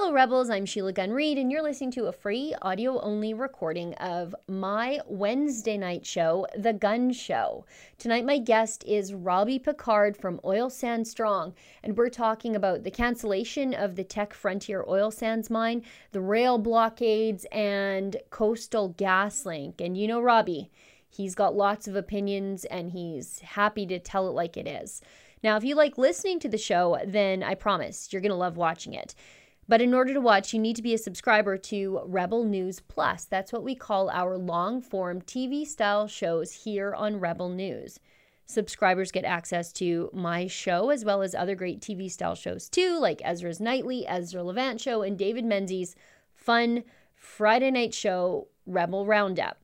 [0.00, 0.48] Hello, Rebels.
[0.48, 5.00] I'm Sheila Gunn Reid, and you're listening to a free audio only recording of my
[5.08, 7.66] Wednesday night show, The Gun Show.
[7.98, 12.92] Tonight, my guest is Robbie Picard from Oil Sands Strong, and we're talking about the
[12.92, 19.80] cancellation of the Teck Frontier Oil Sands mine, the rail blockades, and Coastal GasLink.
[19.80, 20.70] And you know, Robbie,
[21.08, 25.02] he's got lots of opinions and he's happy to tell it like it is.
[25.42, 28.56] Now, if you like listening to the show, then I promise you're going to love
[28.56, 29.14] watching it.
[29.68, 33.26] But in order to watch, you need to be a subscriber to Rebel News Plus.
[33.26, 38.00] That's what we call our long form TV style shows here on Rebel News.
[38.46, 42.98] Subscribers get access to my show as well as other great TV style shows too,
[42.98, 45.94] like Ezra's Nightly, Ezra Levant Show, and David Menzies'
[46.34, 46.82] fun
[47.14, 49.58] Friday night show, Rebel Roundup.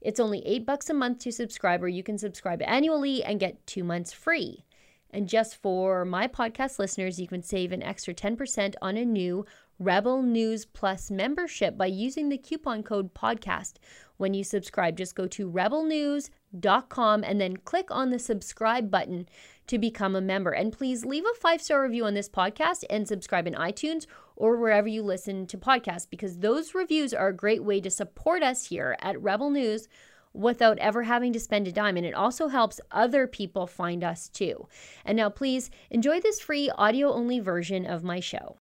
[0.00, 3.66] It's only eight bucks a month to subscribe, or you can subscribe annually and get
[3.66, 4.64] two months free.
[5.10, 9.46] And just for my podcast listeners, you can save an extra 10% on a new
[9.78, 13.74] Rebel News Plus membership by using the coupon code podcast.
[14.16, 19.28] When you subscribe, just go to rebelnews.com and then click on the subscribe button
[19.68, 20.50] to become a member.
[20.50, 24.56] And please leave a five star review on this podcast and subscribe in iTunes or
[24.56, 28.66] wherever you listen to podcasts because those reviews are a great way to support us
[28.66, 29.88] here at Rebel News
[30.32, 31.96] without ever having to spend a dime.
[31.96, 34.68] And it also helps other people find us too.
[35.04, 38.58] And now, please enjoy this free audio only version of my show.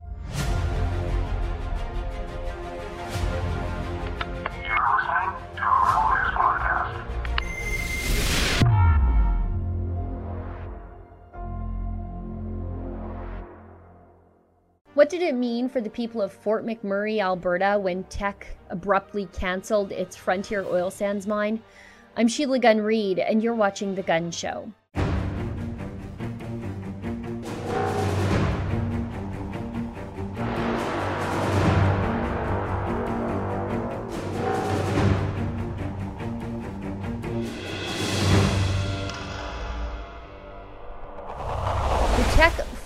[14.97, 19.91] What did it mean for the people of Fort McMurray, Alberta, when Teck abruptly canceled
[19.91, 21.61] its Frontier Oil Sands mine?
[22.15, 24.71] I'm Sheila Gunn Reid, and you're watching The Gun Show.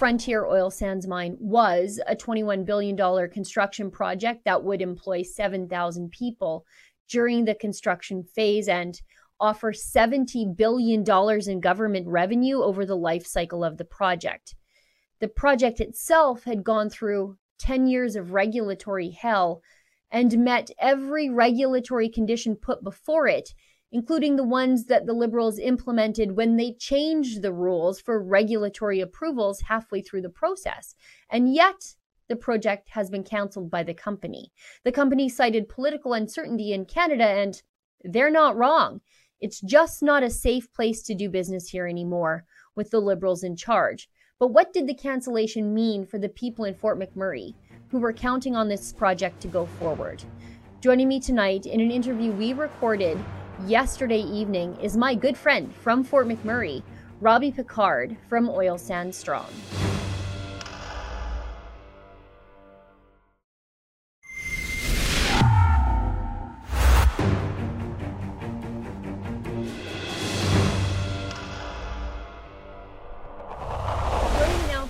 [0.02, 2.98] Frontier Oil Sands Mine was a $21 billion
[3.30, 6.66] construction project that would employ 7,000 people
[7.08, 9.00] during the construction phase and
[9.40, 11.06] offer $70 billion
[11.48, 14.56] in government revenue over the life cycle of the project.
[15.20, 19.62] The project itself had gone through 10 years of regulatory hell
[20.10, 23.54] and met every regulatory condition put before it
[23.92, 29.62] including the ones that the Liberals implemented when they changed the rules for regulatory approvals
[29.62, 30.96] halfway through the process.
[31.30, 31.96] And yet,
[32.30, 34.52] the project has been cancelled by the company.
[34.86, 37.62] The company cited political uncertainty in Canada, and
[38.04, 39.02] they're not wrong.
[39.42, 43.56] It's just not a safe place to do business here anymore with the Liberals in
[43.56, 44.08] charge.
[44.40, 47.54] But what did the cancellation mean for the people in Fort McMurray
[47.90, 50.24] who were counting on this project to go forward?
[50.80, 53.20] Joining me tonight in an interview we recorded
[53.68, 56.84] yesterday evening is my good friend from Fort McMurray,
[57.20, 59.50] Robbie Picard from Oil Sands Strong.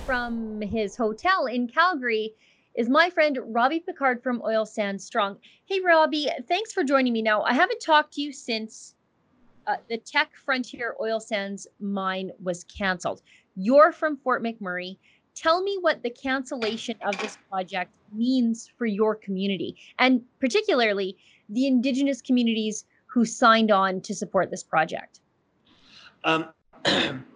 [0.04, 2.34] From his hotel in Calgary
[2.74, 5.38] is my friend Robbie Picard from Oil Sands Strong.
[5.66, 7.22] Hey, Robbie, thanks for joining me.
[7.22, 8.94] Now, I haven't talked to you since
[9.66, 13.22] uh, the Teck Frontier Oil Sands mine was canceled.
[13.56, 14.96] You're from Fort McMurray.
[15.34, 21.16] Tell me what the cancellation of this project means for your community, and particularly
[21.48, 25.20] the Indigenous communities who signed on to support this project.
[26.24, 26.48] Um,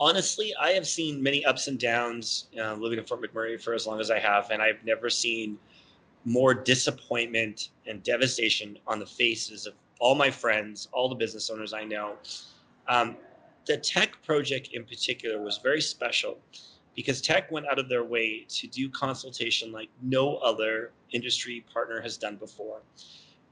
[0.00, 3.86] honestly, I have seen many ups and downs uh, living in Fort McMurray for as
[3.86, 5.58] long as I have, and I've never seen
[6.24, 11.72] more disappointment and devastation on the faces of all my friends, all the business owners
[11.72, 12.14] I know.
[12.88, 13.16] Um,
[13.66, 16.38] the Teck project in particular was very special
[16.94, 22.00] because Teck went out of their way to do consultation like no other industry partner
[22.00, 22.80] has done before.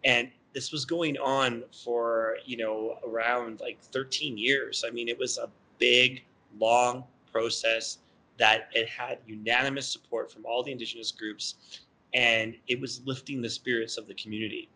[0.05, 4.85] And this was going on for, you know, around like 13 years.
[4.87, 6.23] I mean, it was a big
[6.59, 7.99] long process
[8.39, 11.81] that it had unanimous support from all the indigenous groups
[12.15, 14.69] and it was lifting the spirits of the community.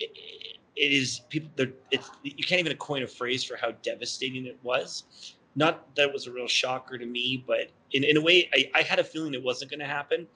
[0.00, 0.10] It,
[0.74, 1.50] it is people
[1.90, 5.34] it's you can't even coin a phrase for how devastating it was.
[5.54, 8.70] Not that it was a real shocker to me but in, in a way I,
[8.74, 10.26] I had a feeling it wasn't going to happen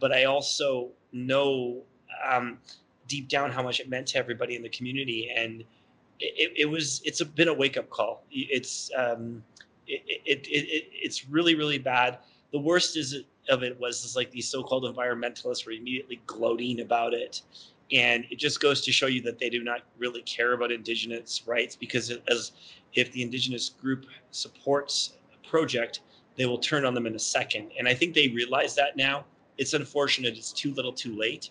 [0.00, 1.82] but i also know
[2.26, 2.58] um,
[3.06, 5.64] deep down how much it meant to everybody in the community and
[6.22, 8.24] it, it was it's a, been a wake-up call.
[8.30, 9.42] It's um,
[9.92, 12.18] it, it, it, it's really really bad.
[12.52, 13.16] The worst is
[13.48, 17.42] of it was is like these so-called environmentalists were immediately gloating about it.
[17.90, 21.42] And it just goes to show you that they do not really care about indigenous
[21.46, 22.52] rights because as
[22.94, 26.00] if the indigenous group supports a project
[26.36, 27.70] they will turn on them in a second.
[27.78, 29.24] And i think they realize that now.
[29.58, 30.38] It's unfortunate.
[30.38, 31.50] It's too little too late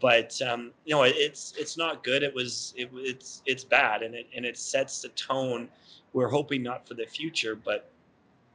[0.00, 2.22] but um, you know it's it's not good.
[2.22, 5.68] It was it, it's it's bad and it and it sets the tone.
[6.12, 7.90] We're hoping not for the future but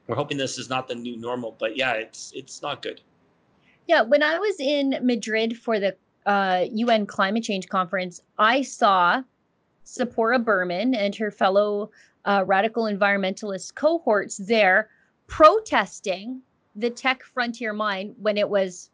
[0.07, 3.01] we're hoping this is not the new normal but yeah it's it's not good.
[3.87, 5.95] Yeah when i was in madrid for the
[6.25, 9.23] uh, un climate change conference i saw
[9.85, 11.91] Tzeporah Berman and her fellow
[12.25, 14.89] uh, radical environmentalist cohorts there
[15.27, 16.41] protesting
[16.75, 18.91] the Teck frontier mine when it was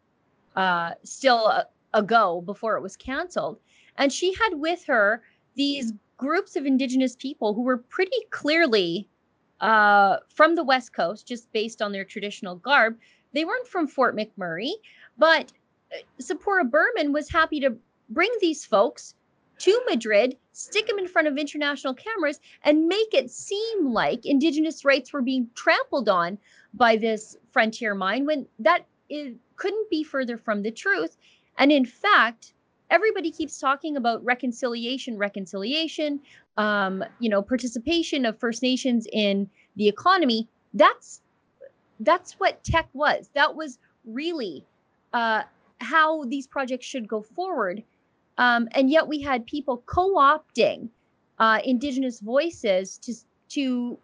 [0.55, 1.63] uh, still
[1.93, 3.59] a, a before it was canceled
[3.97, 5.21] and she had with her
[5.55, 9.07] these groups of indigenous people who were pretty clearly
[9.61, 12.97] uh, from the West Coast, just based on their traditional garb.
[13.33, 14.71] They weren't from Fort McMurray,
[15.17, 15.51] but
[15.91, 17.75] uh, Berman was happy to
[18.09, 19.15] bring these folks
[19.59, 24.85] to Madrid, stick them in front of international cameras, and make it seem like Indigenous
[24.85, 26.37] rights were being trampled on
[26.73, 31.17] by this frontier mine when that is, couldn't be further from the truth.
[31.57, 32.53] And in fact,
[32.89, 36.19] everybody keeps talking about reconciliation, reconciliation,
[36.57, 40.47] um, you know, participation of First Nations in the economy.
[40.73, 41.21] That's
[42.01, 43.29] that's what Teck was.
[43.33, 44.63] That was really
[45.13, 45.43] uh,
[45.79, 47.83] how these projects should go forward.
[48.37, 50.89] Um, and yet we had people co-opting
[51.39, 53.13] uh, Indigenous voices to
[53.49, 53.97] to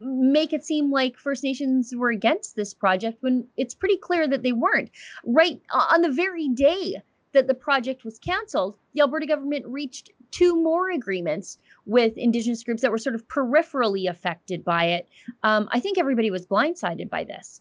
[0.00, 4.42] make it seem like First Nations were against this project when it's pretty clear that
[4.42, 4.90] they weren't.
[5.24, 6.96] Right on the very day
[7.32, 12.82] that the project was canceled, the Alberta government reached two more agreements with Indigenous groups
[12.82, 15.08] that were sort of peripherally affected by it.
[15.42, 17.60] Um, I think everybody was blindsided by this.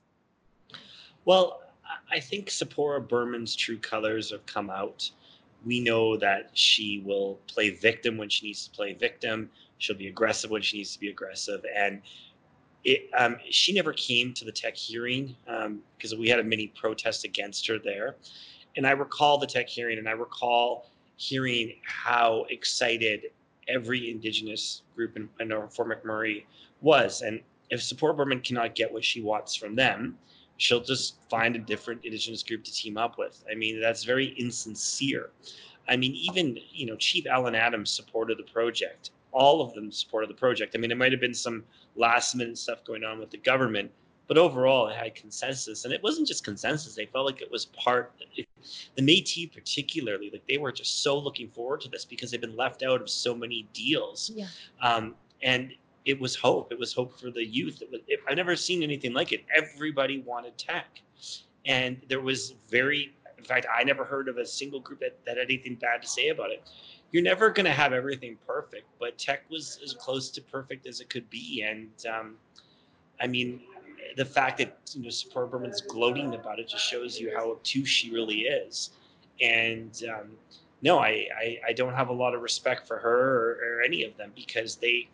[1.26, 1.62] Well,
[2.12, 5.10] I think Tzeporah Berman's true colors have come out.
[5.66, 9.50] We know that she will play victim when she needs to play victim.
[9.78, 11.64] She'll be aggressive when she needs to be aggressive.
[11.76, 12.02] And
[12.84, 15.36] it, um, she never came to the Teck hearing
[15.98, 18.16] because um, we had a mini protest against her there
[18.78, 23.28] and I recall the Teck hearing, and I recall hearing how excited
[23.68, 26.44] every Indigenous group in, in Fort McMurray
[26.82, 27.22] was.
[27.22, 30.18] And if Tzeporah Berman cannot get what she wants from them,
[30.58, 33.44] she'll just find a different Indigenous group to team up with.
[33.50, 35.30] I mean, that's very insincere.
[35.88, 39.12] I mean, even you know, Chief Allan Adams supported the project.
[39.36, 40.76] All of them supported the project.
[40.76, 41.64] I mean, it might have been some
[41.96, 43.92] last minute stuff going on with the government,
[44.28, 46.96] but overall it had consensus and it wasn't just consensus.
[46.96, 48.48] They felt like it was part it,
[48.96, 52.56] the métis particularly like they were just so looking forward to this because they've been
[52.56, 54.32] left out of so many deals.
[54.34, 54.48] Yeah.
[54.82, 55.74] um, and
[56.06, 56.72] it was hope.
[56.72, 57.82] It was hope for the youth.
[57.82, 59.44] It was, it, i've never seen anything like it.
[59.54, 61.02] Everybody wanted Teck,
[61.66, 65.38] and there was very in fact i never heard of a single group that, that
[65.38, 66.68] had anything bad to say about it
[67.12, 71.00] you're never going to have everything perfect but Teck was as close to perfect as
[71.00, 72.36] it could be and um,
[73.22, 73.62] i mean
[74.16, 77.90] the fact that you know Tzeporah Berman's gloating about it just shows you how obtuse
[77.90, 78.92] she really is.
[79.42, 80.32] And um,
[80.82, 84.04] no, I, I, I don't have a lot of respect for her or, or any
[84.04, 85.10] of them because they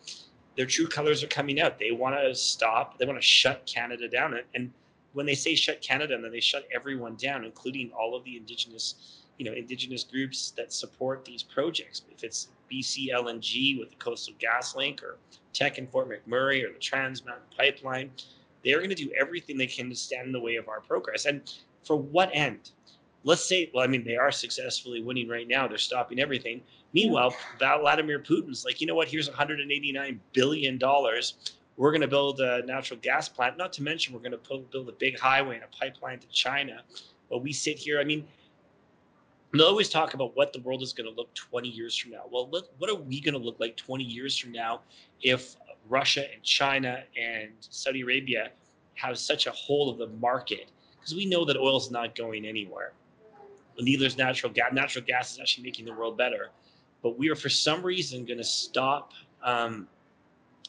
[0.58, 1.80] their true colors are coming out.
[1.80, 2.98] They want to stop.
[2.98, 4.38] They want to shut Canada down.
[4.54, 4.72] And
[5.14, 9.21] when they say shut Canada, then they shut everyone down, including all of the indigenous,
[9.42, 12.04] you know, indigenous groups that support these projects.
[12.12, 15.18] If it's BC LNG with the Coastal GasLink, or
[15.52, 18.12] Teck in Fort McMurray, or the Trans Mountain Pipeline,
[18.64, 21.26] they're going to do everything they can to stand in the way of our progress.
[21.26, 21.42] And
[21.84, 22.70] for what end?
[23.24, 25.68] Let's say, well, I mean, they are successfully winning right now.
[25.68, 26.62] They're stopping everything.
[26.94, 29.08] Meanwhile, Vladimir Putin's like, you know what?
[29.08, 31.56] Here's 189 billion dollars.
[31.78, 33.58] We're going to build a natural gas plant.
[33.58, 36.84] Not to mention, we're going to build a big highway and a pipeline to China.
[37.28, 38.00] But we sit here.
[38.00, 38.28] I mean,
[39.54, 42.24] they always talk about what the world is going to look 20 years from now.
[42.32, 44.82] Well, what are we going to look like 20 years from now
[45.22, 45.56] if
[45.90, 48.52] Russia and China and Saudi Arabia
[48.96, 52.46] have such a hold of the market because we know that oil is not going
[52.46, 52.94] anywhere.
[53.80, 54.72] Neither is natural gas.
[54.74, 56.50] Natural gas is actually making the world better,
[57.02, 59.88] but we are for some reason going to stop um,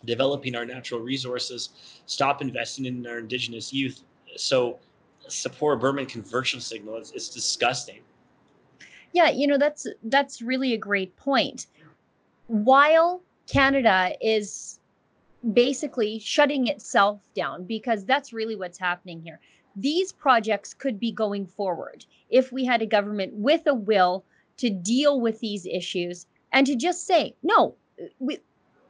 [0.04, 4.02] developing our natural resources, stop investing in our indigenous youth.
[4.36, 4.78] So,
[5.28, 6.96] Tzeporah Berman conversion signal.
[6.96, 8.00] It's, it's disgusting.
[9.12, 11.66] Yeah, you know that's that's really a great point.
[12.46, 14.80] While Canada is
[15.52, 19.40] basically shutting itself down because that's really what's happening here.
[19.74, 24.24] These projects could be going forward if we had a government with a will
[24.58, 27.74] to deal with these issues and to just say, no,
[28.18, 28.38] we,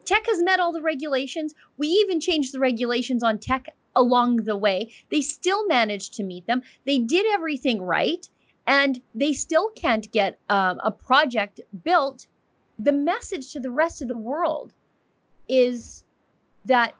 [0.05, 1.55] Teck has met all the regulations.
[1.79, 4.93] We even changed the regulations on Teck along the way.
[5.11, 6.63] They still managed to meet them.
[6.85, 8.29] They did everything right,
[8.67, 12.27] and they still can't get um, a project built.
[12.79, 14.73] The message to the rest of the world
[15.49, 16.05] is
[16.65, 16.95] that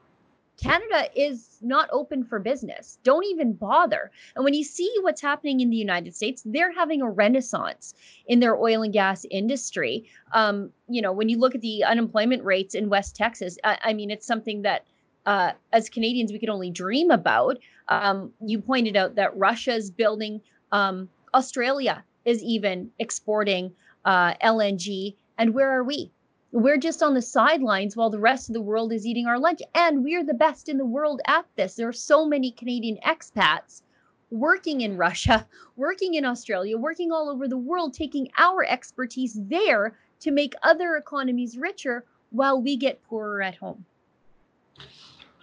[0.63, 2.99] Canada is not open for business.
[3.03, 4.11] Don't even bother.
[4.37, 7.95] And when you see what's happening in the United States, they're having a renaissance
[8.27, 10.05] in their oil and gas industry.
[10.33, 13.93] Um, you know, when you look at the unemployment rates in West Texas, I, I
[13.93, 14.85] mean, it's something that
[15.27, 17.59] uh, as Canadians we could only dream about.
[17.89, 20.41] Um, you pointed out that Russia's building,
[20.71, 23.73] um, Australia is even exporting
[24.05, 25.15] uh, LNG.
[25.39, 26.11] And where are we?
[26.53, 29.61] We're just on the sidelines while the rest of the world is eating our lunch.
[29.75, 31.75] And we're the best in the world at this.
[31.75, 33.83] There are so many Canadian expats
[34.31, 35.47] working in Russia,
[35.77, 40.97] working in Australia, working all over the world, taking our expertise there to make other
[40.97, 43.85] economies richer while we get poorer at home.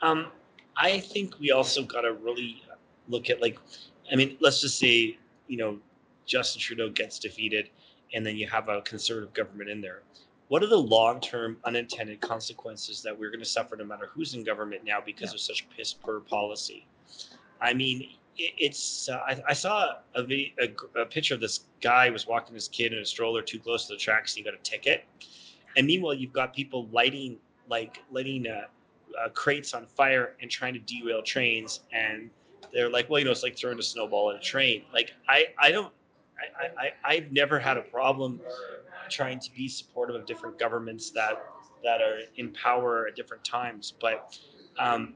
[0.02, 0.28] Um,
[0.78, 2.64] I think we also got to really
[3.08, 3.60] look at, like,
[4.12, 5.18] I mean, let's just say,
[5.50, 5.78] you know,
[6.26, 7.70] Justin Trudeau gets defeated
[8.14, 10.04] and then you have a conservative government in there.
[10.48, 14.44] What are the long-term unintended consequences that we're going to suffer no matter who's in
[14.44, 15.36] government now because yeah.
[15.36, 16.86] of such piss poor policy?
[17.62, 22.10] I mean it's uh, I, I, saw a, video, a, a, picture of this guy
[22.10, 24.58] was walking his kid in a stroller too close to the tracks and he got
[24.58, 25.04] a ticket.
[25.76, 27.38] And meanwhile you've got people lighting
[27.68, 28.62] like lighting uh,
[29.24, 32.30] uh, crates on fire and trying to derail trains and
[32.74, 35.46] they're like well you know it's like throwing a snowball at a train like i
[35.58, 35.94] i don't
[36.58, 38.40] I, I, I've never had a problem
[39.10, 41.44] trying to be supportive of different governments that
[41.84, 43.94] that are in power at different times.
[44.00, 44.38] But
[44.78, 45.16] um,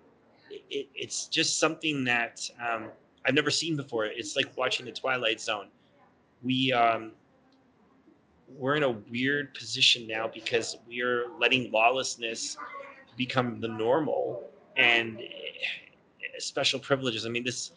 [0.49, 2.89] it, it's just something that um,
[3.25, 4.05] I've never seen before.
[4.05, 5.67] It's like watching the Twilight Zone.
[6.41, 7.11] We um,
[8.49, 12.57] we're in a weird position now because we are letting lawlessness
[13.15, 15.21] become the normal and
[16.39, 17.25] special privileges.
[17.25, 17.71] I mean, this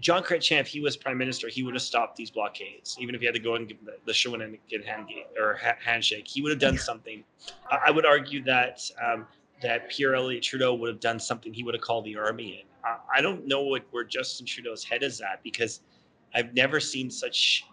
[0.00, 3.20] John Chrétien, if he was prime minister, he would have stopped these blockades, even if
[3.20, 5.06] he had to go and give the, the Shawinigan hand
[5.38, 6.26] or ha- handshake.
[6.26, 7.22] He would have done something.
[7.70, 9.26] I, I would argue that um,
[9.62, 11.52] that Pierre Elliott Trudeau would have done something.
[11.52, 12.66] He would have called the army in.
[12.84, 15.80] I, I don't know what where Justin Trudeau's head is at because
[16.34, 17.64] I've never seen such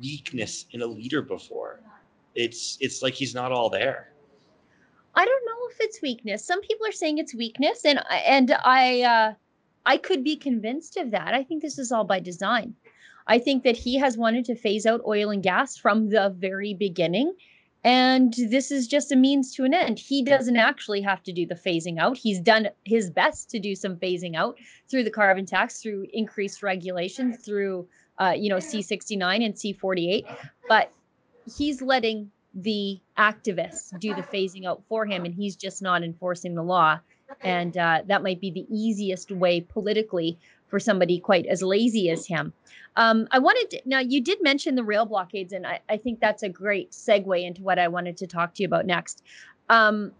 [0.00, 1.80] weakness in a leader before.
[2.34, 4.12] It's it's like he's not all there.
[5.14, 6.44] I don't know if it's weakness.
[6.44, 9.02] Some people are saying it's weakness, and and I.
[9.02, 9.34] Uh
[9.86, 11.32] I could be convinced of that.
[11.32, 12.74] I think this is all by design.
[13.28, 16.74] I think that he has wanted to phase out oil and gas from the very
[16.74, 17.34] beginning.
[17.84, 20.00] And this is just a means to an end.
[20.00, 22.16] He doesn't actually have to do the phasing out.
[22.16, 24.58] He's done his best to do some phasing out
[24.90, 27.86] through the carbon tax, through increased regulation, through
[28.18, 30.26] uh, you know C69 and C48.
[30.68, 30.90] But
[31.56, 36.54] he's letting the activists do the phasing out for him, and he's just not enforcing
[36.54, 36.98] the law
[37.42, 42.26] and uh, that might be the easiest way politically for somebody quite as lazy as
[42.26, 42.52] him.
[42.96, 46.18] Um, I wanted to, now you did mention the rail blockades, and I, I, think
[46.18, 49.22] that's a great segue into what I wanted to talk to you about next.
[49.68, 50.12] Um,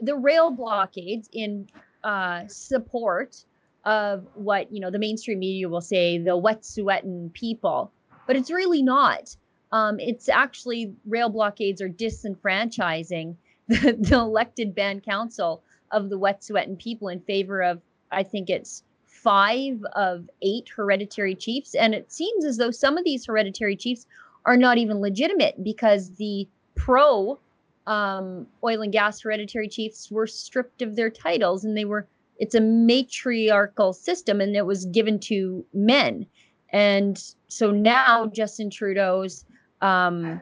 [0.00, 1.68] the rail blockades in
[2.02, 3.44] uh, support
[3.84, 7.90] of what you know the mainstream media will say the Wet'suwet'en people,
[8.26, 9.36] but it's really not.
[9.74, 13.34] Um, it's actually rail blockades are disenfranchising
[13.68, 17.80] the, the elected band council of the Wet'suwet'en people in favor of,
[18.12, 21.74] I think it's five of eight hereditary chiefs.
[21.74, 24.06] And it seems as though some of these hereditary chiefs
[24.46, 27.40] are not even legitimate because the pro
[27.88, 32.06] um, oil and gas hereditary chiefs were stripped of their titles and they were,
[32.38, 36.26] it's a matriarchal system and it was given to men.
[36.70, 39.44] And so now Justin Trudeau's
[39.80, 40.40] um,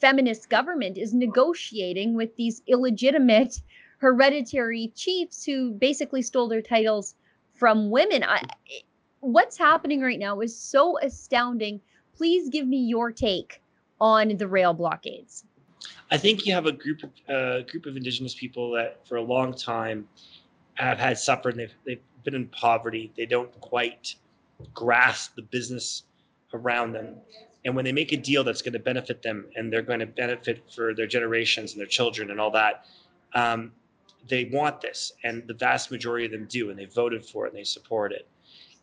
[0.00, 3.60] feminist government is negotiating with these illegitimate
[3.98, 7.14] hereditary chiefs who basically stole their titles
[7.54, 8.24] from women.
[8.24, 8.42] I,
[9.20, 11.80] what's happening right now is so astounding.
[12.16, 13.62] Please give me your take
[14.00, 15.44] on the rail blockades.
[16.10, 19.22] I think you have a group of uh, group of indigenous people that for a
[19.22, 20.08] long time
[20.74, 21.56] have had suffered.
[21.56, 23.12] They've they've been in poverty.
[23.16, 24.16] They don't quite
[24.74, 26.04] grasp the business
[26.52, 27.16] around them.
[27.64, 30.06] And when they make a deal that's going to benefit them and they're going to
[30.06, 32.86] benefit for their generations and their children and all that,
[33.34, 33.72] um,
[34.28, 37.50] they want this, and the vast majority of them do, and they voted for it
[37.50, 38.28] and they support it.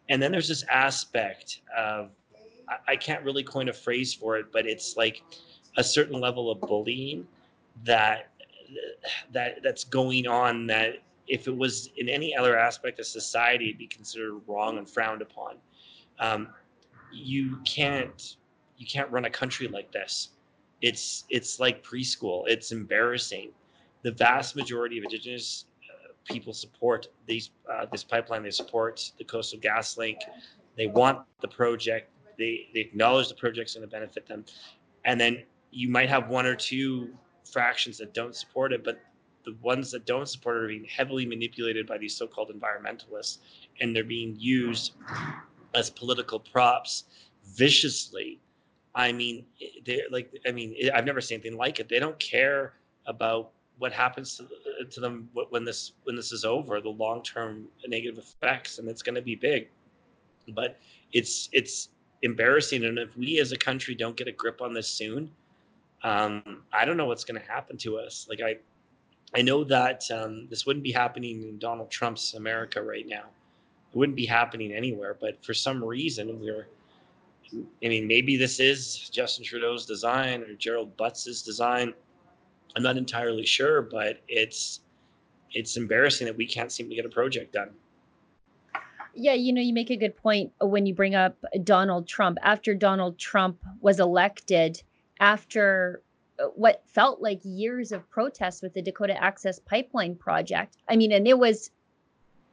[0.10, 2.10] And then there's this aspect of
[2.68, 5.24] I, I can't really coin a phrase for it, but it's like
[5.78, 7.28] a certain level of bullying
[7.86, 8.32] that
[9.32, 10.96] that that's going on that
[11.28, 15.22] if it was in any other aspect of society it'd be considered wrong and frowned
[15.22, 15.56] upon
[16.20, 16.50] um,
[17.12, 18.36] you can't
[18.80, 20.30] you can't run a country like this
[20.82, 23.52] it's it's like preschool it's embarrassing
[24.04, 28.44] the vast majority of indigenous uh, people support these uh, this pipeline.
[28.44, 30.18] They support the Coastal GasLink.
[30.78, 32.10] They want the project.
[32.38, 34.46] They they acknowledge the project's going to benefit them,
[35.06, 37.10] and then you might have one or two
[37.52, 39.00] fractions that don't support it, but
[39.46, 43.40] the ones that don't support it are being heavily manipulated by these so-called environmentalists,
[43.80, 44.94] and they're being used
[45.74, 47.06] as political props
[47.56, 48.40] viciously.
[48.96, 49.46] I mean,
[49.86, 51.90] they're like, I mean, I've never seen anything like it.
[51.90, 52.74] They don't care
[53.06, 58.18] about what happens to, to them when this when this is over, the long-term negative
[58.18, 59.70] effects, and it's going to be big.
[60.50, 60.78] But
[61.14, 61.90] it's it's
[62.24, 65.32] embarrassing, and if we as a country don't get a grip on this soon,
[66.04, 68.28] um, I don't know what's going to happen to us.
[68.30, 68.58] Like I,
[69.38, 73.26] I know that um, this wouldn't be happening in Donald Trump's America right now.
[73.94, 75.16] It wouldn't be happening anywhere.
[75.20, 76.68] But for some reason, we're.
[77.54, 81.94] I mean, maybe this is Justin Trudeau's design or Gerald Butts's design.
[82.76, 84.82] I'm not entirely sure, but it's
[85.52, 87.72] it's embarrassing that we can't seem to get a project done.
[89.16, 92.38] Yeah, you know, you make a good point when you bring up Donald Trump.
[92.44, 94.82] After Donald Trump was elected,
[95.20, 96.04] after
[96.56, 100.78] what felt like years of protests with the Dakota Access Pipeline project.
[100.88, 101.72] I mean, and it was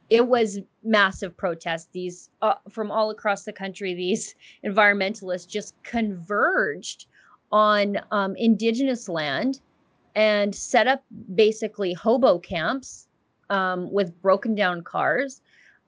[0.09, 1.89] it was massive protests.
[1.91, 4.35] These uh, from all across the country, these
[4.65, 7.07] environmentalists just converged
[7.51, 9.61] on um, indigenous land
[10.15, 11.03] and set up
[11.35, 13.07] basically hobo camps
[13.49, 15.41] um, with broken down cars.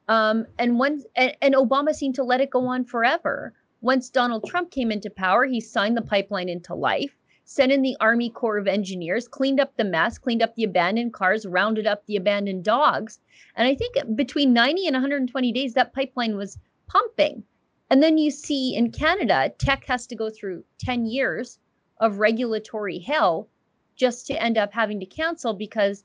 [0.08, 3.54] Um, and one and, and Obama seemed to let it go on forever.
[3.82, 7.16] Once Donald Trump came into power, he signed the pipeline into life,
[7.50, 11.14] sent in the Army Corps of Engineers, cleaned up the mess, cleaned up the abandoned
[11.14, 13.18] cars, rounded up the abandoned dogs.
[13.56, 17.44] And I think between 90 and 120 days, that pipeline was pumping.
[17.90, 21.58] And then you see in Canada, Teck has to go through 10 years
[22.00, 23.48] of regulatory hell
[23.96, 26.04] just to end up having to cancel because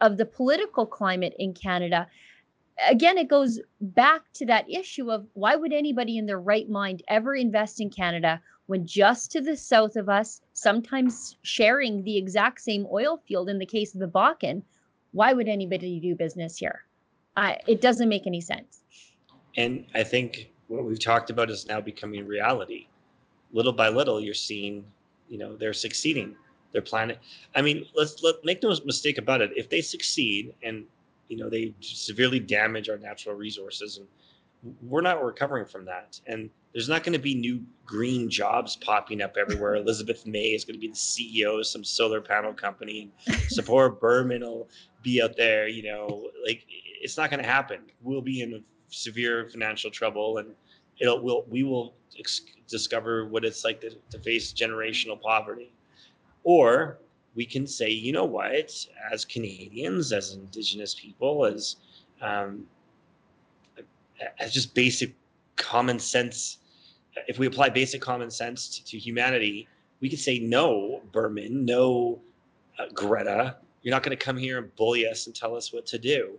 [0.00, 2.06] of the political climate in Canada
[2.88, 7.02] again, it goes back to that issue of why would anybody in their right mind
[7.08, 12.60] ever invest in Canada when just to the south of us, sometimes sharing the exact
[12.60, 14.62] same oil field in the case of the Bakken,
[15.10, 16.84] why would anybody do business here?
[17.66, 18.82] It doesn't make any sense.
[19.56, 22.86] And I think what we've talked about is now becoming reality.
[23.52, 24.84] Little by little, you're seeing,
[25.28, 26.36] you know, they're succeeding.
[26.70, 27.16] They're planning.
[27.56, 29.50] I mean, let's let make no mistake about it.
[29.56, 30.84] If they succeed, and
[31.26, 34.06] you know they severely damage our natural resources and
[34.82, 36.20] we're not recovering from that.
[36.26, 39.74] And there's not going to be new green jobs popping up everywhere.
[39.76, 43.10] Elizabeth may is going to be the ceo of some solar panel company.
[43.28, 44.68] Tzeporah Berman will
[45.02, 46.64] be out there you know like
[47.00, 47.80] it's not going to happen.
[48.02, 50.54] We'll be in severe financial trouble and
[51.00, 55.72] it'll will we will ex- discover what it's like to, to face generational poverty.
[56.44, 56.98] Or
[57.34, 58.72] we can say, you know what,
[59.12, 61.76] as Canadians, as Indigenous people, as
[62.20, 62.64] um,
[64.38, 65.14] as just basic
[65.56, 66.58] common sense,
[67.26, 69.68] if we apply basic common sense to, to humanity,
[70.00, 72.20] we could say, no, Berman, no,
[72.78, 75.86] uh, Greta, you're not going to come here and bully us and tell us what
[75.86, 76.38] to do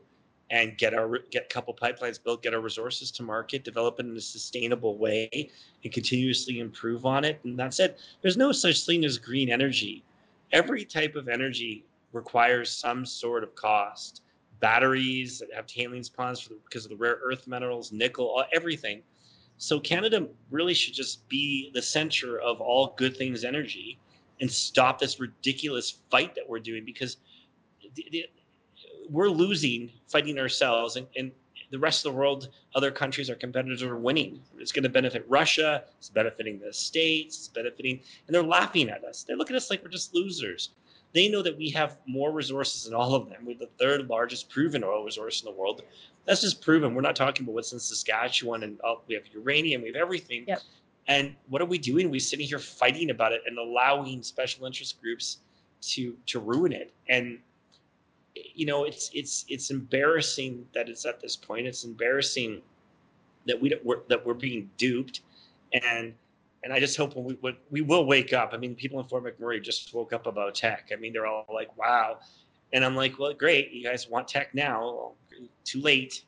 [0.49, 4.05] and get our get a couple pipelines built, get our resources to market, develop it
[4.05, 5.49] in a sustainable way,
[5.83, 7.39] and continuously improve on it.
[7.43, 7.99] And that's it.
[8.21, 10.03] There's no such thing as green energy
[10.51, 14.21] every type of energy requires some sort of cost.
[14.61, 19.01] Batteries that have tailings ponds the, because of the rare earth minerals, nickel, everything.
[19.57, 23.99] So Canada really should just be the center of all good things energy
[24.39, 27.17] and stop this ridiculous fight that we're doing because
[27.95, 28.25] the, the,
[29.09, 31.31] we're losing fighting ourselves and, and
[31.71, 34.41] the rest of the world, other countries, our competitors are winning.
[34.57, 35.85] It's going to benefit Russia.
[35.97, 37.37] It's benefiting the states.
[37.37, 39.23] It's benefiting, and they're laughing at us.
[39.23, 40.71] They look at us like we're just losers.
[41.13, 43.45] They know that we have more resources than all of them.
[43.45, 45.81] We're the third largest proven oil resource in the world.
[46.25, 46.95] That's just proven.
[46.95, 50.45] We're not talking about what's in Saskatchewan and oh, we have uranium, we have everything.
[50.47, 50.61] Yep.
[51.07, 52.09] And what are we doing?
[52.09, 55.39] We're sitting here fighting about it and allowing special interest groups
[55.81, 56.93] to to ruin it.
[57.09, 57.39] And
[58.35, 61.67] you know, it's it's it's embarrassing that it's at this point.
[61.67, 62.61] It's embarrassing
[63.47, 65.21] that we we're, that we're being duped,
[65.73, 66.13] and
[66.63, 68.51] and I just hope when we when we will wake up.
[68.53, 70.89] I mean, people in Fort McMurray just woke up about Teck.
[70.91, 72.19] I mean, they're all like, "Wow,"
[72.73, 74.81] and I'm like, "Well, great, you guys want Teck now?
[74.81, 75.15] Well,
[75.63, 76.23] too late."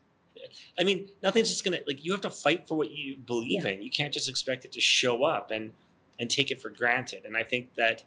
[0.77, 3.71] I mean, nothing's just gonna like you have to fight for what you believe yeah.
[3.71, 3.81] in.
[3.81, 5.71] You can't just expect it to show up and
[6.19, 7.25] and take it for granted.
[7.25, 8.03] And I think that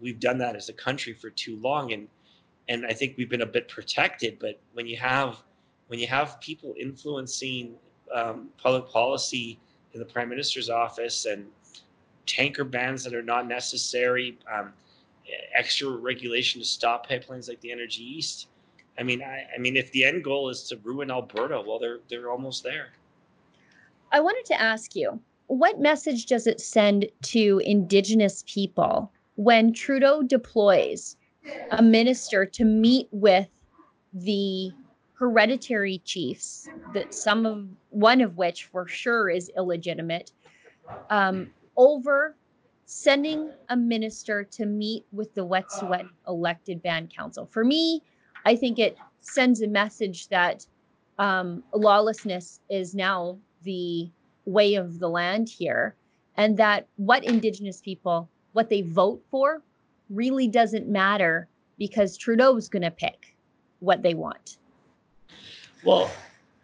[0.00, 1.92] we've done that as a country for too long.
[1.92, 2.08] And
[2.68, 4.38] and I think we've been a bit protected.
[4.38, 5.42] But when you have
[5.88, 7.74] when you have people influencing
[8.14, 9.58] um, public policy
[9.92, 11.46] in the prime minister's office and
[12.26, 14.72] tanker bans that are not necessary, um,
[15.54, 18.48] extra regulation to stop pipelines like the Energy East,
[18.98, 21.98] I mean, I, I mean, if the end goal is to ruin Alberta, well, they're
[22.08, 22.88] they're almost there.
[24.12, 30.22] I wanted to ask you, what message does it send to Indigenous people when Trudeau
[30.22, 31.16] deploys
[31.70, 33.48] a minister to meet with
[34.12, 34.70] the
[35.14, 40.32] hereditary chiefs that some of one of which for sure is illegitimate
[41.10, 42.36] um, over
[42.84, 47.48] sending a minister to meet with the Wet'suwet'en elected band council.
[47.50, 48.02] For me
[48.46, 50.64] i think it sends a message that
[51.18, 54.08] um, lawlessness is now the
[54.44, 55.96] way of the land here
[56.36, 59.62] and that what indigenous people what they vote for
[60.08, 63.36] really doesn't matter because trudeau's going to pick
[63.80, 64.58] what they want.
[65.84, 66.10] Well,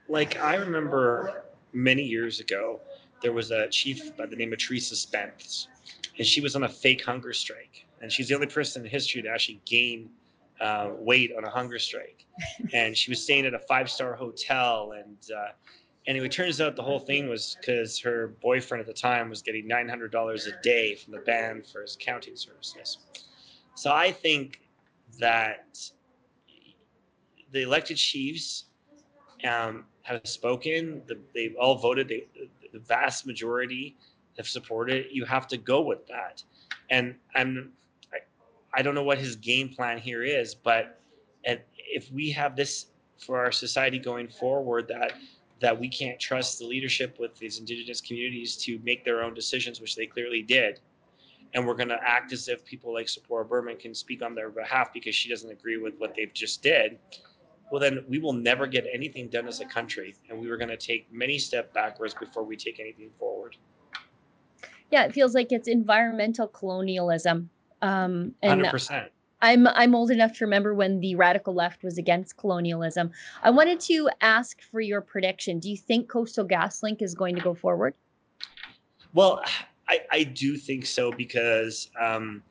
[0.08, 2.80] like I remember many years ago,
[3.22, 5.68] there was a chief by the name of Theresa Spence,
[6.18, 7.86] and she was on a fake hunger strike.
[8.00, 10.10] And she's the only person in history to actually gain
[10.60, 12.26] uh, weight on a hunger strike.
[12.72, 14.92] and she was staying at a five star hotel.
[14.96, 15.52] And uh,
[16.06, 19.40] anyway, it turns out the whole thing was because her boyfriend at the time was
[19.40, 22.98] getting $900 a day from the band for his accounting services.
[23.74, 24.60] So I think
[25.18, 25.78] that
[27.52, 28.64] the elected chiefs
[29.48, 31.02] um, have spoken.
[31.06, 32.08] The, they've all voted.
[32.08, 32.26] They,
[32.72, 33.96] the vast majority
[34.36, 35.06] have supported.
[35.10, 36.42] You have to go with that.
[36.90, 37.72] And I'm,
[38.74, 41.00] I, don't know what his game plan here is, but
[41.44, 42.86] if we have this
[43.18, 45.12] for our society going forward, that
[45.60, 49.80] that we can't trust the leadership with these indigenous communities to make their own decisions,
[49.80, 50.80] which they clearly did.
[51.54, 54.50] And we're going to act as if people like Tzeporah Berman can speak on their
[54.50, 56.98] behalf because she doesn't agree with what they've just did
[57.72, 60.14] well, then we will never get anything done as a country.
[60.28, 63.56] And we were going to take many steps backwards before we take anything forward.
[64.90, 67.48] Yeah, it feels like it's environmental colonialism.
[67.80, 69.08] Um, and 100%.
[69.40, 73.10] I'm I'm old enough to remember when the radical left was against colonialism.
[73.42, 75.58] I wanted to ask for your prediction.
[75.58, 77.94] Do you think Coastal GasLink is going to go forward?
[79.14, 79.42] Well,
[79.88, 82.42] I, I do think so because um,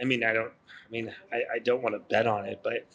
[0.00, 2.86] I mean I don't I mean I, I don't want to bet on it, but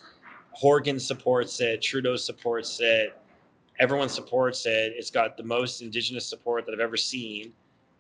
[0.54, 3.18] Horgan supports it, Trudeau supports it,
[3.80, 4.94] everyone supports it.
[4.96, 7.54] It's got the most Indigenous support that I've ever seen.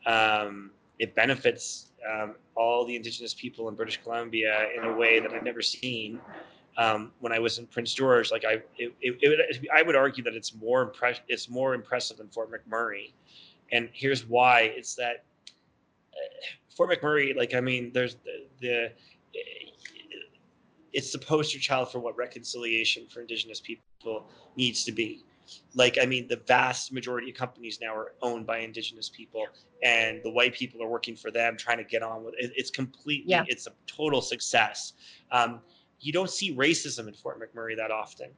[0.05, 5.33] Um, it benefits um, all the Indigenous people in British Columbia in a way that
[5.33, 6.19] I've never seen.
[6.77, 10.23] Um, when I was in Prince George, like I, it, it, it, I would argue
[10.23, 13.11] that it's more impress, it's more impressive than Fort McMurray,
[13.71, 15.23] and here's why: it's that
[16.13, 18.91] uh, Fort McMurray, like I mean, there's the, the
[20.93, 25.23] it's the poster child for what reconciliation for indigenous people needs to be.
[25.75, 29.45] Like i mean the vast majority of companies now are owned by indigenous people
[29.83, 32.53] and the white people are working for them trying to get on with it.
[32.55, 33.43] It's completely yeah.
[33.47, 34.93] it's a total success.
[35.31, 35.59] Um,
[35.99, 38.29] you don't see racism in fort mcmurray that often.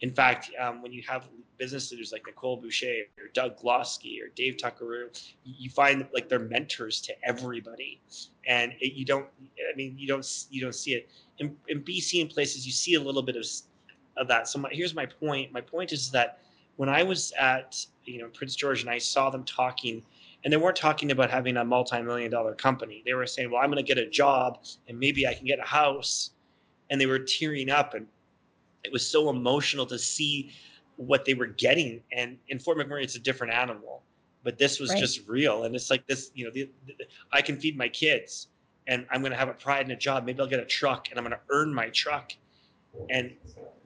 [0.00, 4.28] In fact um, when you have business leaders like Nicole Bouchier or Doug Golosky or
[4.34, 5.08] Dave Tuccaro
[5.44, 8.00] you find like they're mentors to everybody.
[8.46, 9.26] And it, you don't
[9.72, 12.94] i mean you don't you don't see it in, in BC and places, you see
[12.94, 13.44] a little bit of,
[14.16, 14.46] of that.
[14.46, 15.52] So my, here's my point.
[15.52, 16.38] My point is that
[16.76, 20.02] when I was at you know Prince George and I saw them talking,
[20.44, 23.02] and they weren't talking about having a multi-million dollar company.
[23.04, 25.58] They were saying, "Well, I'm going to get a job and maybe I can get
[25.58, 26.30] a house,"
[26.90, 28.06] and they were tearing up, and
[28.84, 30.52] it was so emotional to see
[30.96, 32.02] what they were getting.
[32.12, 34.02] And in Fort McMurray, it's a different animal,
[34.42, 34.98] but this was right.
[34.98, 35.64] just real.
[35.64, 36.94] And it's like this, you know, the, the,
[37.32, 38.48] I can feed my kids
[38.90, 40.26] and I'm going to have a pride in a job.
[40.26, 42.32] Maybe I'll get a truck and I'm going to earn my truck.
[43.08, 43.32] And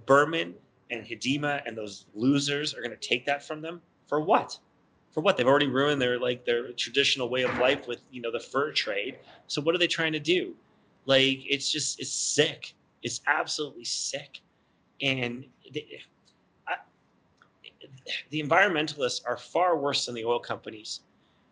[0.07, 0.55] Berman
[0.91, 4.59] and Hedema and those losers are going to take that from them for what?
[5.13, 5.37] For what?
[5.37, 8.73] They've already ruined their like their traditional way of life with you know the fur
[8.73, 9.19] trade.
[9.47, 10.57] So what are they trying to do?
[11.05, 12.75] Like it's just it's sick.
[13.03, 14.41] It's absolutely sick.
[15.03, 15.87] And the,
[16.67, 16.77] I,
[18.31, 21.01] the environmentalists are far worse than the oil companies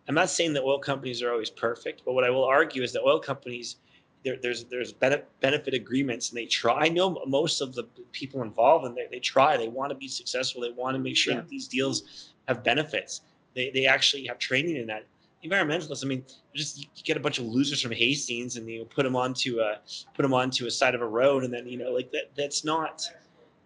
[0.09, 2.93] I'm not saying that oil companies are always perfect, but what I will argue is
[2.93, 3.77] that oil companies
[4.25, 6.85] there, there's there's benefit agreements and they try.
[6.85, 9.57] I know most of the people involved and they, they try.
[9.57, 10.62] They want to be successful.
[10.62, 11.41] They want to make sure yeah.
[11.41, 13.23] that these deals have benefits.
[13.55, 15.07] They, they actually have training in that.
[15.45, 19.03] Environmentalists, I mean, just you get a bunch of losers from Hastings and you put
[19.03, 19.79] them onto a
[20.15, 22.31] put them onto a side of a road and then you know like that.
[22.37, 23.03] That's not.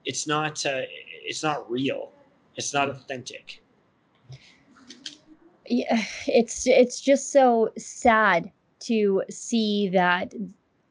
[0.07, 0.65] It's not.
[0.65, 0.83] Uh,
[1.23, 2.13] it's not real.
[2.57, 3.61] It's not authentic
[6.27, 8.51] it's it's just so sad
[8.81, 10.35] to see that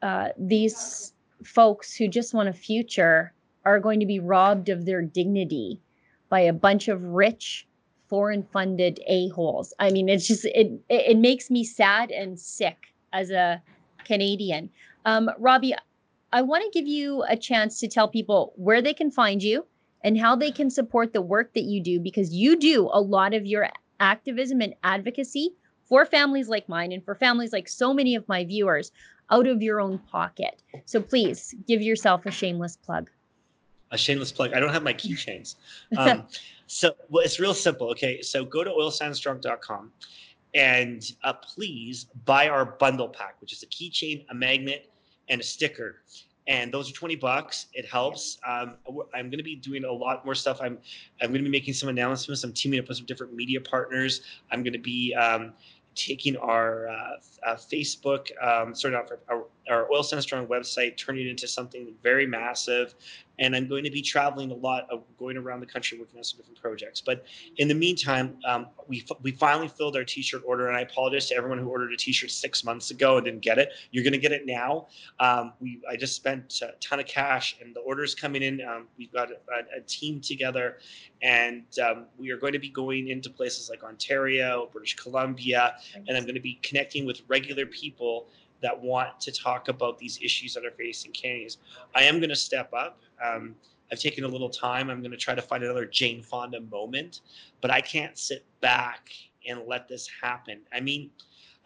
[0.02, 1.12] uh, these
[1.44, 3.32] folks who just want a future
[3.64, 5.80] are going to be robbed of their dignity
[6.28, 7.66] by a bunch of rich
[8.08, 9.72] foreign funded a-holes.
[9.78, 13.62] I mean it's just it it makes me sad and sick as a
[14.04, 14.70] canadian.
[15.04, 15.74] Um, robbie
[16.32, 19.64] I want to give you a chance to tell people where they can find you
[20.02, 23.32] and how they can support the work that you do because you do a lot
[23.34, 23.68] of your
[24.00, 25.54] activism and advocacy
[25.84, 28.92] for families like mine and for families like so many of my viewers
[29.30, 30.62] out of your own pocket.
[30.84, 33.10] So please give yourself a shameless plug.
[33.90, 34.52] A shameless plug.
[34.52, 35.56] I don't have my keychains.
[35.96, 36.24] Um,
[36.66, 37.90] so well, it's real simple.
[37.90, 38.20] Okay.
[38.22, 39.92] So go to oilsandstrong.com
[40.54, 44.90] and uh, please buy our bundle pack, which is a keychain, a magnet,
[45.28, 46.02] and a sticker
[46.46, 47.66] and those are 20 bucks.
[47.72, 48.38] It helps.
[48.46, 48.74] Um,
[49.14, 50.58] i'm going to be doing a lot more stuff.
[50.60, 50.78] I'm
[51.20, 52.44] i'm going to be making some announcements.
[52.44, 54.22] I'm teaming up with some different media partners.
[54.50, 55.52] I'm going to be um,
[55.94, 61.26] taking our uh, uh, facebook um, starting off our, our Oil Sands Strong website turning
[61.26, 62.94] it into something very massive
[63.38, 66.24] and I'm going to be traveling a lot, of going around the country working on
[66.24, 67.00] some different projects.
[67.00, 67.24] But
[67.58, 71.36] in the meantime, um, we we finally filled our T-shirt order, and I apologize to
[71.36, 73.72] everyone who ordered a T-shirt six months ago and didn't get it.
[73.90, 74.86] You're going to get it now.
[75.20, 78.60] Um, we I just spent a ton of cash, and the orders coming in.
[78.66, 79.36] Um, we've got a,
[79.76, 80.78] a, team together,
[81.22, 86.16] and um, we are going to be going into places like Ontario, British Columbia, and
[86.16, 88.28] I'm going to be connecting with regular people
[88.62, 91.58] that want to talk about these issues that are facing Canadians.
[91.94, 93.00] I am going to step up.
[93.24, 93.54] Um,
[93.90, 94.90] I've taken a little time.
[94.90, 97.20] I'm going to try to find another Jane Fonda moment,
[97.60, 99.10] but I can't sit back
[99.48, 100.60] and let this happen.
[100.72, 101.10] I mean,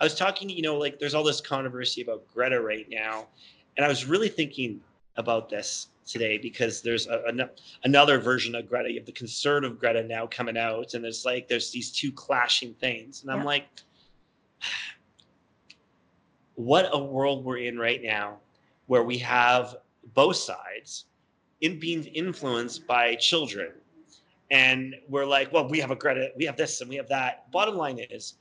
[0.01, 3.27] I was talking, you know, like there's all this controversy about Greta right now,
[3.77, 4.81] and I was really thinking
[5.17, 7.51] about this today because there's a,
[7.85, 8.91] another version of Greta.
[8.91, 12.75] You have the conservative Greta now coming out, and it's like there's these two clashing
[12.75, 13.67] things, and I'm like,
[16.65, 18.37] what a world we're in right now,
[18.87, 19.77] where we have
[20.15, 21.07] both sides
[21.63, 23.73] in being influenced by children.
[24.51, 27.51] And we're like, well, we have a Greta, we have this and we have that.
[27.51, 28.35] Bottom line is,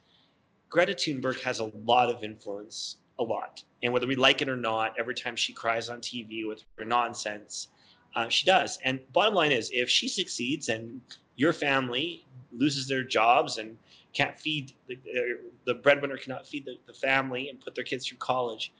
[0.70, 3.64] Greta Thunberg has a lot of influence, a lot.
[3.84, 6.86] And whether we like it or not, every time she cries on TV with her
[6.86, 7.70] nonsense,
[8.16, 8.80] uh, she does.
[8.84, 11.00] And bottom line is, if she succeeds and
[11.36, 13.78] your family loses their jobs and
[14.14, 18.08] can't feed the, uh, the breadwinner cannot feed the, the family and put their kids
[18.08, 18.74] through college,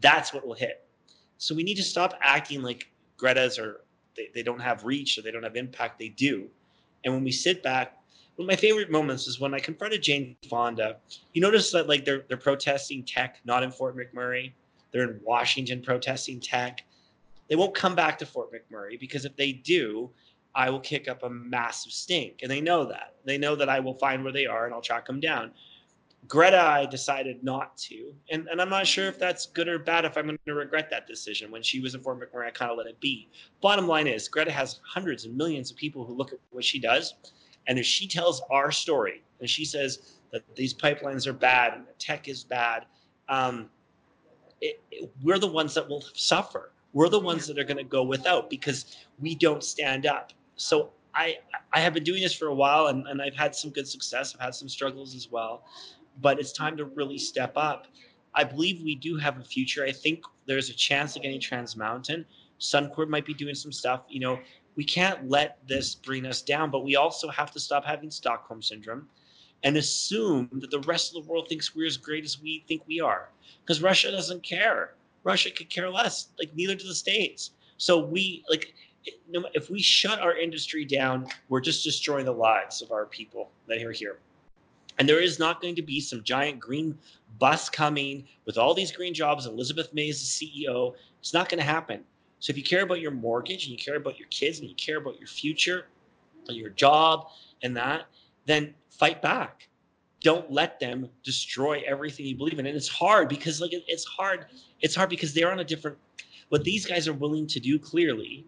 [0.00, 0.84] that's what will hit.
[1.38, 3.80] So we need to stop acting like Greta's or
[4.16, 5.98] they, they don't have reach or they don't have impact.
[5.98, 6.48] They do.
[7.04, 7.96] And when we sit back,
[8.36, 10.96] one of my favorite moments is when I confronted Jane Fonda.
[11.32, 14.52] You notice that like they're they're protesting Teck, not in Fort McMurray.
[14.92, 16.84] They're in Washington protesting Teck.
[17.48, 20.10] They won't come back to Fort McMurray because if they do,
[20.56, 22.40] I will kick up a massive stink.
[22.42, 23.14] And they know that.
[23.24, 25.52] They know that I will find where they are and I'll track them down.
[26.26, 28.12] Greta, I decided not to.
[28.30, 30.88] And, and I'm not sure if that's good or bad, if I'm going to regret
[30.90, 31.50] that decision.
[31.50, 33.28] When she was in Fort McMurray, I kind of let it be.
[33.60, 36.80] Bottom line is, Greta has hundreds and millions of people who look at what she
[36.80, 37.14] does.
[37.68, 41.86] And if she tells our story and she says that these pipelines are bad and
[41.86, 42.86] the Teck is bad,
[43.28, 43.68] um,
[44.60, 46.72] it, it, we're the ones that will suffer.
[46.92, 50.32] We're the ones that are going to go without because we don't stand up.
[50.56, 51.38] So I,
[51.72, 54.34] I have been doing this for a while and, and I've had some good success.
[54.34, 55.64] I've had some struggles as well
[56.20, 57.86] but it's time to really step up.
[58.34, 59.84] I believe we do have a future.
[59.84, 62.26] I think there's a chance of getting Trans Mountain.
[62.60, 64.02] Suncor might be doing some stuff.
[64.08, 64.38] You know,
[64.76, 68.62] we can't let this bring us down, but we also have to stop having Stockholm
[68.62, 69.08] syndrome
[69.62, 72.82] and assume that the rest of the world thinks we're as great as we think
[72.86, 73.30] we are.
[73.62, 74.94] Because Russia doesn't care.
[75.24, 76.28] Russia could care less.
[76.38, 77.52] Like neither do the states.
[77.78, 78.74] So we like
[79.54, 83.82] if we shut our industry down, we're just destroying the lives of our people that
[83.82, 84.18] are here.
[84.98, 86.96] And there is not going to be some giant green
[87.38, 89.46] bus coming with all these green jobs.
[89.46, 90.94] Elizabeth May is the CEO.
[91.20, 92.02] It's not going to happen.
[92.40, 94.74] So if you care about your mortgage and you care about your kids and you
[94.76, 95.86] care about your future,
[96.48, 97.28] your job
[97.62, 98.06] and that,
[98.46, 99.68] then fight back.
[100.22, 102.66] Don't let them destroy everything you believe in.
[102.66, 104.46] And it's hard because like it's hard.
[104.80, 105.98] It's hard because they're on a different
[106.48, 108.46] what these guys are willing to do clearly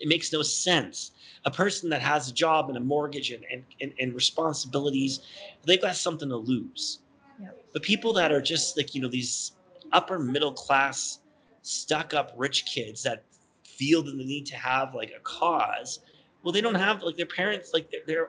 [0.00, 1.12] it makes no sense.
[1.44, 5.20] A person that has a job and a mortgage and, and, and, and responsibilities,
[5.64, 7.00] they've got something to lose.
[7.40, 7.64] Yep.
[7.72, 9.52] But people that are just like, you know, these
[9.92, 11.20] upper middle class,
[11.62, 13.24] stuck up rich kids that
[13.62, 16.00] feel the need to have like a cause,
[16.42, 18.28] well, they don't have like their parents, like they're, they're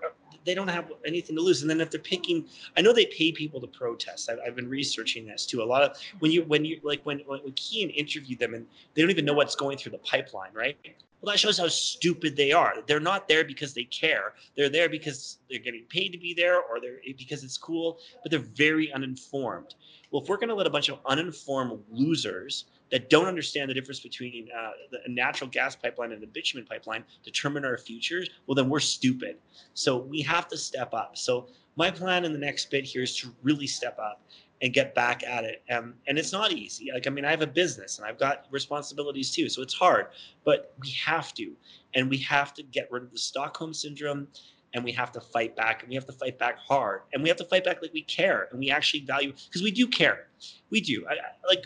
[0.50, 1.62] they don't have anything to lose.
[1.62, 2.44] And then if they're picking,
[2.76, 4.32] I know they pay people to protest.
[4.32, 5.62] I've, I've been researching this too.
[5.62, 9.04] A lot of when you when you like when when Keean interviewed them and they
[9.04, 10.76] don't even know what's going through the pipeline, right?
[11.22, 12.76] Well, that shows how stupid they are.
[12.88, 14.34] They're not there because they care.
[14.56, 18.32] They're there because they're getting paid to be there or they're because it's cool, but
[18.32, 19.76] they're very uninformed.
[20.10, 23.74] Well, if we're going to let a bunch of uninformed losers that don't understand the
[23.74, 28.56] difference between uh, the natural gas pipeline and the bitumen pipeline determine our futures, well,
[28.56, 29.38] then we're stupid.
[29.74, 31.18] So we have to step up.
[31.18, 34.22] So my plan in the next bit here is to really step up
[34.62, 35.64] and get back at it.
[35.72, 36.90] Um, and it's not easy.
[36.94, 39.48] Like, I mean, I have a business and I've got responsibilities too.
[39.50, 40.08] So it's hard,
[40.44, 41.54] but we have to.
[41.94, 44.28] And we have to get rid of the Stockholm syndrome
[44.74, 47.30] and we have to fight back and we have to fight back hard and we
[47.30, 50.28] have to fight back like we care and we actually value because we do care.
[50.70, 51.06] We do.
[51.10, 51.66] I, I, like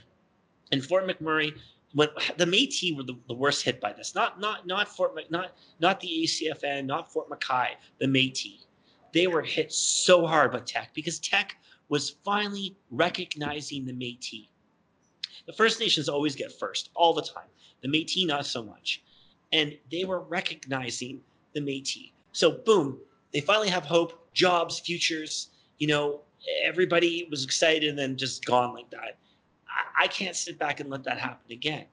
[0.73, 1.55] in Fort McMurray,
[1.93, 5.55] when the Métis were the, the, worst hit by this, not not not Fort not
[5.79, 7.67] not the ACFN, not Fort McKay,
[7.99, 8.65] the Métis.
[9.13, 11.55] They were hit so hard by Teck because Teck
[11.89, 14.47] was finally recognizing the Métis.
[15.45, 17.49] The First Nations always get first all the time.
[17.81, 19.03] The Métis not so much,
[19.51, 21.21] and they were recognizing
[21.53, 22.12] the Métis.
[22.31, 22.97] So boom,
[23.31, 25.49] they finally have hope, jobs, futures.
[25.77, 26.21] You know,
[26.63, 29.17] everybody was excited and then just gone like that.
[30.04, 31.86] I, can't sit back and let that happen again.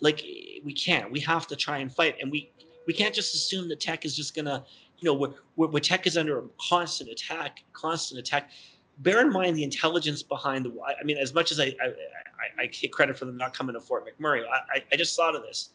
[0.00, 0.22] Like
[0.64, 1.10] we can't.
[1.10, 2.50] We have to try and fight, and we
[2.86, 4.64] we can't just assume that Teck is just gonna,
[4.98, 8.50] you know, where, where Teck is under a constant attack, constant attack.
[8.98, 10.72] Bear in mind the intelligence behind the.
[11.00, 13.80] I mean, as much as I I, I, take credit for them not coming to
[13.80, 15.70] Fort McMurray, I, I just thought of this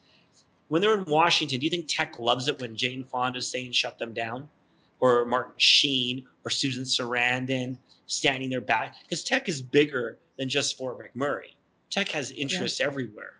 [0.71, 3.73] when they're in Washington, do you think Teck loves it when Jane Fonda is saying
[3.73, 4.47] shut them down?
[5.01, 8.95] Or Martin Sheen or Susan Sarandon standing there back?
[9.03, 11.55] Because Teck is bigger than just Fort McMurray.
[11.91, 12.87] Teck has interests yeah.
[12.87, 13.33] everywhere.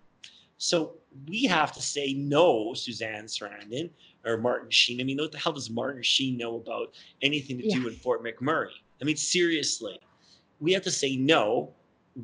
[0.57, 3.89] So we have to say no, Suzanne Sarandon
[4.25, 5.01] or Martin Sheen.
[5.01, 7.77] I mean, what the hell does Martin Sheen know about anything to yeah.
[7.77, 8.69] do with Fort McMurray?
[9.01, 9.99] I mean, seriously,
[10.59, 11.71] we have to say no.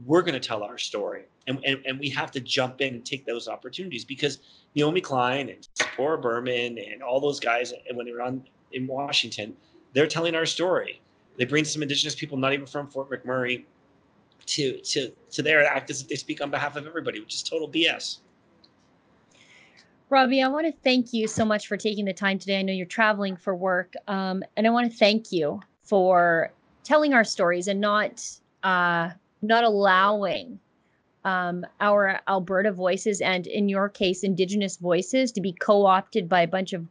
[0.05, 1.23] We're going to tell our story.
[1.47, 4.39] And, and, and we have to jump in and take those opportunities because
[4.75, 8.85] Naomi Klein and Tzeporah Berman and all those guys, and when they were on in
[8.85, 9.55] Washington,
[9.93, 11.01] they're telling our story.
[11.37, 13.63] They bring some indigenous people, not even from Fort McMurray,
[14.47, 17.43] to to to there act as if they speak on behalf of everybody, which is
[17.43, 18.19] total BS.
[20.09, 22.59] Robbie, I want to thank you so much for taking the time today.
[22.59, 27.13] I know you're traveling for work, um, and I want to thank you for telling
[27.13, 28.23] our stories and not
[28.63, 29.09] uh,
[29.41, 30.59] not allowing
[31.25, 36.41] um, our Alberta voices and, in your case, Indigenous voices to be co opted by
[36.41, 36.85] a bunch of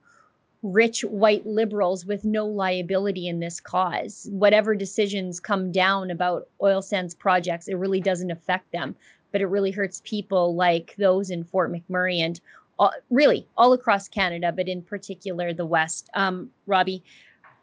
[0.73, 4.29] rich white liberals with no liability in this cause.
[4.31, 8.95] Whatever decisions come down about oil sands projects, it really doesn't affect them,
[9.33, 12.41] but it really hurts people like those in Fort McMurray and
[12.79, 16.11] all, really all across Canada, but in particular the West.
[16.15, 17.03] Um, Robbie,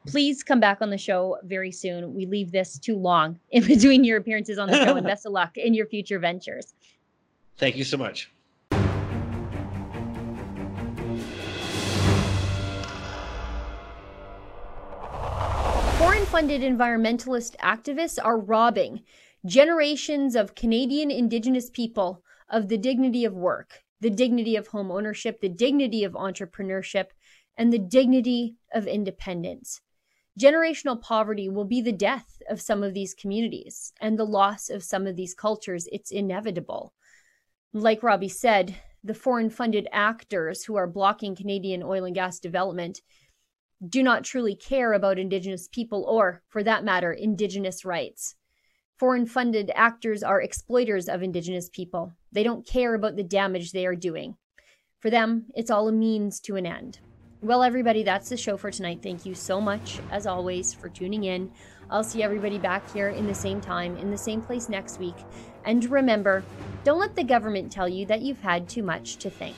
[0.08, 2.14] please come back on the show very soon.
[2.14, 5.34] We leave this too long in between your appearances on the show, and best of
[5.34, 6.74] luck in your future ventures.
[7.58, 8.33] Thank you so much.
[16.34, 19.04] Funded environmentalist activists are robbing
[19.46, 25.42] generations of Canadian Indigenous people of the dignity of work, the dignity of home ownership,
[25.42, 27.10] the dignity of entrepreneurship,
[27.56, 29.80] and the dignity of independence.
[30.40, 34.82] Generational poverty will be the death of some of these communities and the loss of
[34.82, 35.88] some of these cultures.
[35.92, 36.96] It's inevitable.
[37.74, 43.02] Like Robbie said, the foreign funded actors who are blocking Canadian oil and gas development
[43.88, 48.36] do not truly care about Indigenous people or, for that matter, Indigenous rights.
[48.98, 52.14] Foreign funded actors are exploiters of Indigenous people.
[52.32, 54.38] They don't care about the damage they are doing.
[55.00, 57.00] For them, it's all a means to an end.
[57.42, 59.00] Well, everybody, that's the show for tonight.
[59.04, 61.52] Thank you so much, as always, for tuning in.
[61.90, 65.18] I'll see everybody back here in the same time, in the same place next week.
[65.66, 66.46] And remember,
[66.86, 69.56] don't let the government tell you that you've had too much to think.